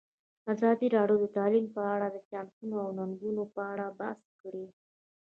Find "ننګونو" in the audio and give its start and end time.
2.97-3.43